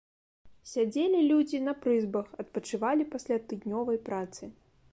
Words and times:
Сядзелі 0.69 1.19
людзі 1.31 1.59
на 1.67 1.73
прызбах, 1.83 2.27
адпачывалі 2.45 3.07
пасля 3.17 3.37
тыднёвай 3.53 3.97
працы. 4.09 4.43